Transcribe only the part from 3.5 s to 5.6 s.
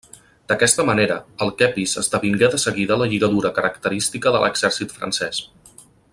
característica de l'exèrcit francès.